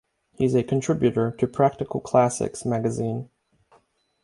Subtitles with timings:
[0.33, 3.29] He is a contributor to "Practical Classics" magazine.